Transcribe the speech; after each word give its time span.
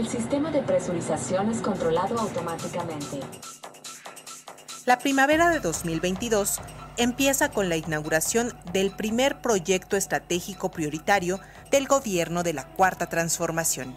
el 0.00 0.08
sistema 0.08 0.50
de 0.50 0.62
presurización 0.62 1.50
es 1.50 1.60
controlado 1.60 2.18
automáticamente. 2.18 3.20
La 4.86 4.98
primavera 4.98 5.50
de 5.50 5.60
2022 5.60 6.58
empieza 6.96 7.50
con 7.50 7.68
la 7.68 7.76
inauguración 7.76 8.58
del 8.72 8.92
primer 8.96 9.42
proyecto 9.42 9.98
estratégico 9.98 10.70
prioritario 10.70 11.38
del 11.70 11.86
gobierno 11.86 12.42
de 12.42 12.54
la 12.54 12.66
Cuarta 12.66 13.10
Transformación. 13.10 13.94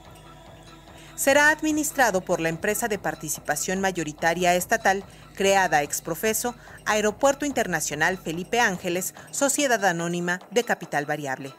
Será 1.15 1.49
administrado 1.51 2.19
por 2.19 2.41
la 2.41 2.49
empresa 2.49 2.89
de 2.89 2.99
participación 2.99 3.79
mayoritaria 3.79 4.55
estatal 4.55 5.05
creada 5.35 5.83
ex 5.83 6.01
profeso 6.01 6.53
Aeropuerto 6.83 7.45
Internacional 7.45 8.17
Felipe 8.17 8.59
Ángeles, 8.59 9.15
Sociedad 9.31 9.85
Anónima 9.85 10.41
de 10.51 10.65
Capital 10.65 11.05
Variable. 11.05 11.53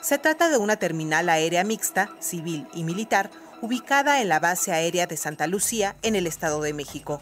Se 0.00 0.18
trata 0.18 0.48
de 0.48 0.56
una 0.56 0.76
terminal 0.76 1.28
aérea 1.28 1.62
mixta, 1.62 2.10
civil 2.18 2.66
y 2.74 2.84
militar, 2.84 3.30
ubicada 3.60 4.20
en 4.20 4.28
la 4.28 4.40
base 4.40 4.72
aérea 4.72 5.06
de 5.06 5.16
Santa 5.16 5.46
Lucía, 5.46 5.96
en 6.02 6.16
el 6.16 6.26
Estado 6.26 6.60
de 6.60 6.72
México. 6.72 7.20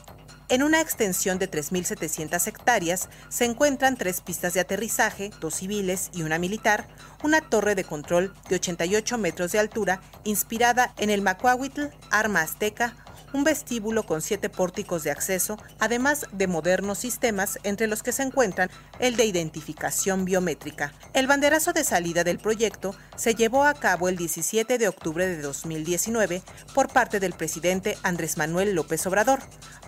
En 0.51 0.62
una 0.62 0.81
extensión 0.81 1.39
de 1.39 1.51
3.700 1.51 2.47
hectáreas 2.47 3.11
se 3.29 3.45
encuentran 3.45 3.97
tres 3.97 4.23
pistas 4.23 4.55
de 4.55 4.61
aterrizaje, 4.61 5.31
dos 5.41 5.57
civiles 5.57 6.11
y 6.15 6.23
una 6.23 6.39
militar, 6.39 6.87
una 7.23 7.43
torre 7.43 7.75
de 7.75 7.85
control 7.85 8.33
de 8.48 8.57
88 8.57 9.19
metros 9.19 9.53
de 9.53 9.59
altura 9.59 10.01
inspirada 10.25 10.95
en 10.97 11.11
el 11.11 11.21
Macuahuitl, 11.21 11.89
arma 12.11 12.41
azteca, 12.41 12.97
un 13.33 13.45
vestíbulo 13.45 14.05
con 14.05 14.23
siete 14.23 14.49
pórticos 14.49 15.05
de 15.05 15.11
acceso, 15.11 15.59
además 15.79 16.27
de 16.33 16.47
modernos 16.47 16.99
sistemas 16.99 17.59
entre 17.63 17.87
los 17.87 18.03
que 18.03 18.13
se 18.13 18.23
encuentran 18.23 18.71
el 18.99 19.17
de 19.17 19.25
identificación 19.25 20.25
biométrica. 20.25 20.93
El 21.13 21.27
banderazo 21.27 21.73
de 21.73 21.85
salida 21.85 22.25
del 22.25 22.39
proyecto 22.39 22.95
se 23.17 23.35
llevó 23.35 23.65
a 23.65 23.75
cabo 23.75 24.09
el 24.09 24.17
17 24.17 24.79
de 24.79 24.89
octubre 24.89 25.27
de 25.27 25.41
2019 25.41 26.43
por 26.75 26.89
parte 26.89 27.21
del 27.21 27.33
presidente 27.33 27.97
Andrés 28.03 28.37
Manuel 28.37 28.75
López 28.75 29.07
Obrador, 29.07 29.41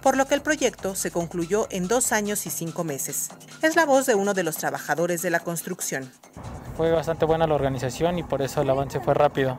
por 0.03 0.17
lo 0.17 0.27
que 0.27 0.35
el 0.35 0.43
proyecto 0.43 0.95
se 0.95 1.11
concluyó 1.11 1.67
en 1.71 1.89
dos 1.89 2.13
años 2.13 2.47
y 2.47 2.51
cinco 2.51 2.85
meses. 2.85 3.29
Es 3.63 3.77
la 3.77 3.87
voz 3.87 4.07
de 4.07 4.15
uno 4.15 4.35
de 4.35 4.43
los 4.43 4.57
trabajadores 4.57 5.23
de 5.23 5.31
la 5.31 5.41
construcción. 5.41 6.11
Fue 6.77 6.91
bastante 6.91 7.27
buena 7.27 7.47
la 7.47 7.55
organización 7.55 8.19
y 8.19 8.23
por 8.23 8.43
eso 8.43 8.63
el 8.63 8.71
avance 8.71 9.01
fue 9.01 9.15
rápido 9.15 9.59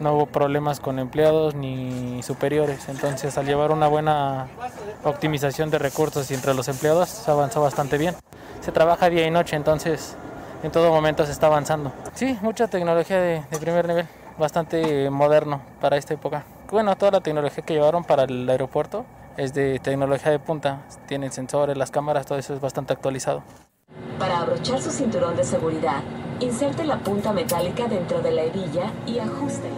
no 0.00 0.14
hubo 0.14 0.26
problemas 0.26 0.80
con 0.80 0.98
empleados 0.98 1.54
ni 1.54 2.22
superiores. 2.22 2.88
Entonces, 2.88 3.36
al 3.38 3.46
llevar 3.46 3.70
una 3.70 3.88
buena 3.88 4.48
optimización 5.04 5.70
de 5.70 5.78
recursos 5.78 6.30
entre 6.30 6.54
los 6.54 6.68
empleados, 6.68 7.08
se 7.08 7.30
avanzó 7.30 7.60
bastante 7.60 7.98
bien. 7.98 8.14
Se 8.60 8.72
trabaja 8.72 9.08
día 9.08 9.26
y 9.26 9.30
noche, 9.30 9.56
entonces 9.56 10.16
en 10.62 10.70
todo 10.70 10.90
momento 10.90 11.24
se 11.24 11.32
está 11.32 11.46
avanzando. 11.46 11.92
Sí, 12.14 12.38
mucha 12.42 12.66
tecnología 12.66 13.20
de, 13.20 13.42
primer 13.60 13.86
nivel, 13.86 14.06
bastante 14.38 15.10
moderno 15.10 15.60
para 15.80 15.96
esta 15.96 16.14
época. 16.14 16.44
Bueno, 16.70 16.96
toda 16.96 17.12
la 17.12 17.20
tecnología 17.20 17.64
que 17.64 17.74
llevaron 17.74 18.04
para 18.04 18.24
el 18.24 18.48
aeropuerto 18.48 19.04
es 19.36 19.54
de 19.54 19.78
tecnología 19.78 20.32
de 20.32 20.38
punta. 20.38 20.80
Tienen 21.06 21.30
sensores, 21.30 21.76
las 21.76 21.90
cámaras, 21.90 22.26
todo 22.26 22.38
eso 22.38 22.54
es 22.54 22.60
bastante 22.60 22.92
actualizado. 22.92 23.42
Para 24.18 24.40
abrochar 24.40 24.80
su 24.80 24.90
cinturón 24.90 25.36
de 25.36 25.44
seguridad, 25.44 26.02
inserte 26.40 26.84
la 26.84 26.98
punta 26.98 27.32
metálica 27.32 27.86
dentro 27.86 28.20
de 28.20 28.32
la 28.32 28.42
hebilla 28.42 28.90
y 29.06 29.18
ajuste. 29.18 29.70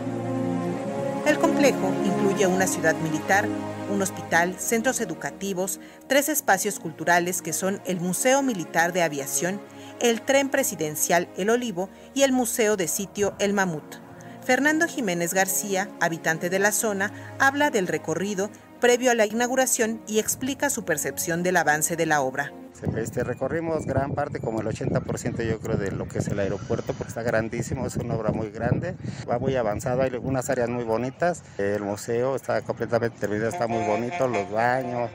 El 1.29 1.39
complejo 1.39 1.93
incluye 2.07 2.47
una 2.47 2.67
ciudad 2.67 2.97
militar, 2.97 3.47
un 3.93 4.01
hospital, 4.01 4.59
centros 4.59 4.99
educativos, 5.03 5.79
tres 6.07 6.31
espacios 6.31 6.81
culturales 6.81 7.43
que 7.43 7.53
son 7.53 7.83
el 7.85 8.01
Museo 8.01 8.43
Militar 8.43 8.95
de 8.95 9.03
Aviación, 9.03 9.61
el 10.01 10.23
Tren 10.23 10.49
Presidencial 10.49 11.29
El 11.37 11.51
Olivo 11.51 11.91
y 12.15 12.23
el 12.23 12.33
Museo 12.33 12.79
de 12.79 12.89
Sitio 12.89 13.35
El 13.39 13.53
Mamut. 13.53 13.97
Fernando 14.43 14.87
Jiménez 14.87 15.35
García, 15.35 15.91
habitante 16.01 16.49
de 16.49 16.61
la 16.61 16.73
zona, 16.73 17.13
habla 17.39 17.69
del 17.69 17.89
recorrido 17.89 18.49
previo 18.81 19.11
a 19.11 19.15
la 19.15 19.27
inauguración 19.27 20.01
y 20.07 20.21
explica 20.21 20.71
su 20.71 20.87
percepción 20.87 21.43
del 21.43 21.59
avance 21.59 21.95
de 21.95 22.07
la 22.07 22.23
obra. 22.23 22.55
Este, 22.97 23.25
recorrimos 23.25 23.87
gran 23.87 24.15
parte, 24.15 24.41
como 24.41 24.61
el 24.61 24.67
80% 24.67 25.43
yo 25.43 25.59
creo 25.61 25.77
de 25.77 25.91
lo 25.91 26.07
que 26.07 26.19
es 26.19 26.29
el 26.29 26.39
aeropuerto, 26.39 26.93
porque 26.93 27.09
está 27.09 27.23
grandísimo, 27.23 27.87
es 27.87 27.97
una 27.97 28.15
obra 28.15 28.31
muy 28.31 28.51
grande, 28.51 28.95
va 29.29 29.39
muy 29.39 29.57
avanzado, 29.57 30.03
hay 30.03 30.11
algunas 30.11 30.49
áreas 30.51 30.69
muy 30.69 30.85
bonitas, 30.85 31.43
el 31.59 31.83
museo 31.83 32.37
está 32.37 32.63
completamente 32.63 33.19
terminado, 33.19 33.51
está 33.51 33.67
muy 33.67 33.85
bonito, 33.85 34.29
los 34.29 34.51
baños, 34.51 35.11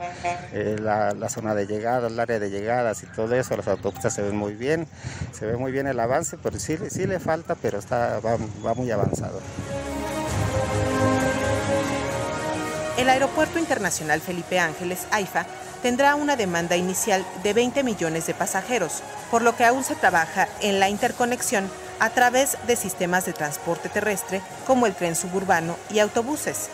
eh, 0.52 0.76
la, 0.80 1.28
zona 1.28 1.54
de 1.54 1.66
llegada, 1.66 2.08
el 2.08 2.20
área 2.20 2.38
de 2.38 2.50
llegadas 2.50 3.02
y 3.02 3.06
todo 3.06 3.34
eso, 3.34 3.56
las 3.56 3.66
autopistas 3.68 4.14
se 4.14 4.22
ven 4.22 4.36
muy 4.36 4.54
bien, 4.54 4.86
se 5.32 5.46
ve 5.46 5.56
muy 5.56 5.72
bien 5.72 5.86
el 5.86 5.98
avance, 5.98 6.36
pero 6.42 6.58
sí, 6.58 6.76
sí 6.90 7.06
le 7.06 7.18
falta, 7.18 7.54
pero 7.54 7.78
está, 7.78 8.20
va, 8.20 8.36
va 8.64 8.74
muy 8.74 8.90
avanzado. 8.90 9.40
El 12.96 13.08
Aeropuerto 13.08 13.58
Internacional 13.58 14.20
Felipe 14.20 14.60
Ángeles, 14.60 15.08
AIFA, 15.10 15.46
tendrá 15.84 16.14
una 16.14 16.34
demanda 16.34 16.78
inicial 16.78 17.26
de 17.42 17.52
20 17.52 17.82
millones 17.82 18.26
de 18.26 18.32
pasajeros, 18.32 19.02
por 19.30 19.42
lo 19.42 19.54
que 19.54 19.66
aún 19.66 19.84
se 19.84 19.94
trabaja 19.94 20.48
en 20.62 20.80
la 20.80 20.88
interconexión 20.88 21.70
a 22.00 22.08
través 22.08 22.56
de 22.66 22.74
sistemas 22.74 23.26
de 23.26 23.34
transporte 23.34 23.90
terrestre 23.90 24.40
como 24.66 24.86
el 24.86 24.94
tren 24.94 25.14
suburbano 25.14 25.76
y 25.90 25.98
autobuses. 25.98 26.70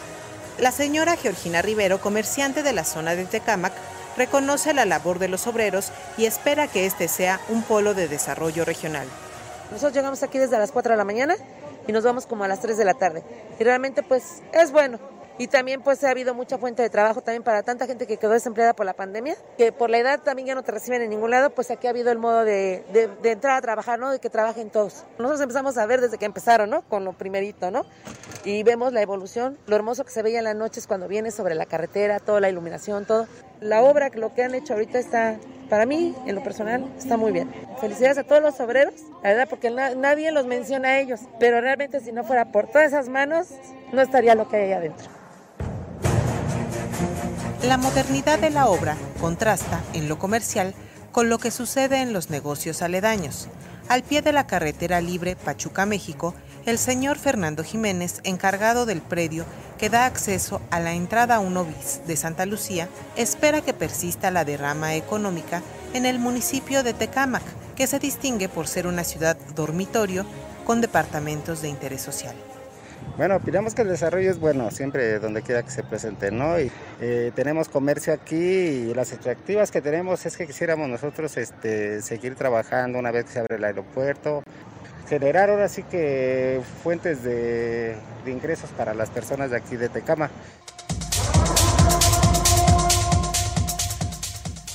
La 0.61 0.71
señora 0.71 1.17
Georgina 1.17 1.61
Rivero, 1.61 2.01
comerciante 2.01 2.63
de 2.63 2.73
la 2.73 2.85
zona 2.85 3.17
de 3.17 3.25
Tecámac, 3.25 3.73
reconoce 4.17 4.75
la 4.75 4.85
labor 4.85 5.19
de 5.19 5.27
los 5.27 5.49
obreros 5.49 5.91
y 6.17 6.27
espera 6.27 6.69
que 6.69 6.87
este 6.87 7.09
sea 7.09 7.41
un 7.49 7.65
polo 7.65 7.95
de 7.95 8.07
desarrollo 8.07 8.65
regional. 8.65 9.09
Nosotros 9.73 9.93
llegamos 9.93 10.23
aquí 10.23 10.39
desde 10.39 10.57
las 10.57 10.71
4 10.71 10.93
de 10.93 10.99
la 10.99 11.05
mañana 11.05 11.35
y 11.89 11.91
nos 11.91 12.05
vamos 12.05 12.27
como 12.27 12.45
a 12.45 12.49
las 12.49 12.61
3 12.61 12.77
de 12.77 12.85
la 12.85 12.95
tarde. 12.95 13.25
Y 13.59 13.65
realmente 13.65 14.05
pues 14.05 14.41
es 14.53 14.71
bueno, 14.71 15.01
y 15.41 15.49
también 15.49 15.81
pues 15.81 16.05
ha 16.05 16.11
habido 16.11 16.35
mucha 16.35 16.59
fuente 16.59 16.83
de 16.83 16.91
trabajo 16.91 17.23
también 17.23 17.43
para 17.43 17.63
tanta 17.63 17.87
gente 17.87 18.07
que 18.07 18.19
quedó 18.19 18.33
desempleada 18.33 18.75
por 18.75 18.85
la 18.85 18.93
pandemia, 18.93 19.37
que 19.57 19.73
por 19.73 19.89
la 19.89 19.97
edad 19.97 20.21
también 20.21 20.49
ya 20.49 20.55
no 20.55 20.63
te 20.63 20.71
reciben 20.71 21.01
en 21.01 21.09
ningún 21.09 21.31
lado, 21.31 21.49
pues 21.49 21.71
aquí 21.71 21.87
ha 21.87 21.91
habido 21.91 22.13
el 22.13 22.19
modo 22.19 22.45
de, 22.45 22.85
entrar 23.25 23.57
a 23.57 23.63
trabajar, 23.63 23.99
¿no? 23.99 24.11
De 24.11 24.19
que 24.19 24.29
trabajen 24.29 24.69
todos. 24.69 25.03
Nosotros 25.17 25.41
empezamos 25.41 25.79
a 25.79 25.87
ver 25.87 26.03
desde 26.03 26.19
que 26.19 26.27
empezaron, 26.27 26.69
¿no? 26.69 26.83
Con 26.83 27.07
lo 27.07 27.15
primerito, 27.15 27.71
¿no? 27.71 27.87
Y 28.45 28.63
vemos 28.65 28.93
la 28.93 29.01
evolución, 29.01 29.57
lo 29.67 29.77
hermoso 29.77 30.05
que 30.05 30.11
se 30.11 30.21
veía 30.23 30.41
en 30.41 30.45
las 30.45 30.57
noches 30.57 30.87
cuando 30.87 31.09
vienes 31.09 31.37
sobre 31.37 31.55
la 31.55 31.65
carretera, 31.65 32.21
toda 32.21 32.41
la 32.41 32.51
iluminación, 32.51 33.07
todo. 33.07 33.27
La 33.63 33.81
obra, 33.81 34.11
lo 34.11 34.35
que 34.35 34.43
han 34.43 34.55
hecho 34.55 34.75
ahorita 34.75 34.99
está, 34.99 35.39
para 35.71 35.87
mí, 35.87 36.15
en 36.27 36.35
lo 36.35 36.43
personal, 36.43 36.85
está 36.99 37.17
muy 37.17 37.33
bien. 37.33 37.51
Felicidades 37.81 38.19
a 38.19 38.25
todos 38.25 38.43
los 38.43 38.61
obreros, 38.61 38.93
la 39.23 39.31
verdad, 39.31 39.49
porque 39.49 39.71
nadie 39.71 40.33
los 40.33 40.45
menciona 40.45 40.89
a 40.89 41.01
ellos, 41.01 41.21
pero 41.39 41.63
realmente 41.63 42.01
si 42.01 42.13
no 42.13 42.25
fuera 42.25 42.53
por 42.53 42.67
todas 42.67 42.89
esas 42.89 43.09
manos, 43.09 43.49
no 43.91 44.03
estaría 44.03 44.35
lo 44.35 44.47
que 44.47 44.57
hay 44.57 44.63
ahí 44.65 44.73
adentro. 44.75 45.20
La 47.63 47.77
modernidad 47.77 48.39
de 48.39 48.49
la 48.49 48.69
obra 48.69 48.97
contrasta 49.21 49.83
en 49.93 50.09
lo 50.09 50.19
comercial 50.19 50.75
con 51.13 51.29
lo 51.29 51.39
que 51.39 51.51
sucede 51.51 52.01
en 52.01 52.15
los 52.15 52.31
negocios 52.31 52.81
aledaños. 52.81 53.49
Al 53.87 54.03
pie 54.03 54.23
de 54.23 54.33
la 54.33 54.47
carretera 54.47 55.03
libre 55.03 55.37
Pachuca, 55.37 55.85
México, 55.85 56.35
el 56.65 56.79
señor 56.79 57.19
Fernando 57.19 57.63
Jiménez, 57.63 58.21
encargado 58.25 58.87
del 58.87 59.03
predio 59.03 59.45
que 59.77 59.91
da 59.91 60.07
acceso 60.07 60.63
a 60.71 60.81
la 60.81 60.95
entrada 60.95 61.39
1 61.39 61.65
bis 61.65 62.01
de 62.07 62.17
Santa 62.17 62.47
Lucía, 62.47 62.89
espera 63.15 63.61
que 63.61 63.75
persista 63.75 64.31
la 64.31 64.47
derrama 64.47 64.95
económica 64.95 65.61
en 65.93 66.07
el 66.07 66.19
municipio 66.19 66.83
de 66.83 66.95
Tecámac, 66.95 67.45
que 67.77 67.87
se 67.87 67.99
distingue 67.99 68.49
por 68.49 68.69
ser 68.69 68.87
una 68.87 69.05
ciudad 69.05 69.37
dormitorio 69.55 70.25
con 70.65 70.81
departamentos 70.81 71.61
de 71.61 71.69
interés 71.69 72.01
social. 72.01 72.37
Bueno, 73.17 73.37
opinamos 73.37 73.75
que 73.75 73.83
el 73.83 73.89
desarrollo 73.89 74.31
es 74.31 74.39
bueno, 74.39 74.71
siempre 74.71 75.19
donde 75.19 75.43
quiera 75.43 75.63
que 75.63 75.71
se 75.71 75.83
presente, 75.83 76.31
¿no? 76.31 76.59
Y, 76.59 76.73
eh, 77.01 77.33
tenemos 77.35 77.69
comercio 77.69 78.15
aquí 78.15 78.35
y 78.35 78.95
las 78.95 79.13
expectativas 79.13 79.71
que 79.71 79.83
tenemos 79.83 80.25
es 80.25 80.37
que 80.37 80.47
quisiéramos 80.47 80.89
nosotros 80.89 81.37
este, 81.37 82.01
seguir 82.01 82.35
trabajando 82.35 82.99
una 82.99 83.11
vez 83.11 83.27
que 83.27 83.33
se 83.33 83.41
abre 83.41 83.57
el 83.57 83.65
aeropuerto, 83.65 84.43
generar 85.09 85.51
ahora 85.51 85.69
sí 85.69 85.83
que 85.83 86.63
fuentes 86.83 87.23
de, 87.23 87.95
de 88.25 88.31
ingresos 88.31 88.71
para 88.71 88.95
las 88.95 89.11
personas 89.11 89.51
de 89.51 89.57
aquí 89.59 89.77
de 89.77 89.89
Tecama. 89.91 90.31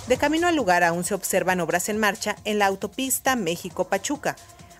De 0.07 0.17
camino 0.17 0.47
al 0.47 0.55
lugar 0.55 0.83
aún 0.83 1.03
se 1.03 1.15
observan 1.15 1.61
obras 1.61 1.89
en 1.89 1.97
marcha 1.97 2.35
en 2.43 2.59
la 2.59 2.67
autopista 2.67 3.35
México-Pachuca, 3.35 4.35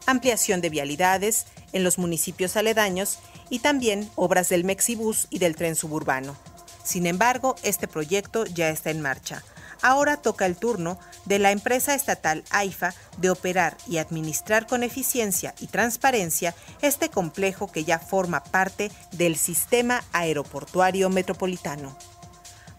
ampliación 0.05 0.61
de 0.61 0.69
vialidades 0.69 1.47
en 1.73 1.83
los 1.83 1.97
municipios 1.97 2.55
aledaños 2.57 3.17
y 3.49 3.59
también 3.59 4.09
obras 4.15 4.49
del 4.49 4.63
Mexibus 4.63 5.27
y 5.29 5.39
del 5.39 5.55
tren 5.55 5.75
suburbano. 5.75 6.35
Sin 6.83 7.07
embargo, 7.07 7.55
este 7.63 7.87
proyecto 7.87 8.45
ya 8.45 8.69
está 8.69 8.91
en 8.91 9.01
marcha. 9.01 9.43
Ahora 9.81 10.17
toca 10.17 10.45
el 10.45 10.55
turno 10.55 10.97
de 11.25 11.39
la 11.39 11.51
empresa 11.51 11.93
estatal 11.95 12.43
AIFA 12.49 12.93
de 13.17 13.29
operar 13.29 13.77
y 13.87 13.97
administrar 13.97 14.67
con 14.67 14.83
eficiencia 14.83 15.53
y 15.59 15.67
transparencia 15.67 16.55
este 16.81 17.09
complejo 17.09 17.71
que 17.71 17.83
ya 17.83 17.99
forma 17.99 18.43
parte 18.43 18.91
del 19.11 19.35
sistema 19.35 20.03
aeroportuario 20.11 21.09
metropolitano. 21.09 21.95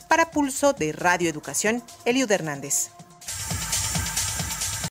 Para 0.09 0.31
Pulso 0.31 0.73
de 0.73 0.93
Radio 0.93 1.29
Educación, 1.29 1.83
Eliud 2.05 2.31
Hernández. 2.31 2.91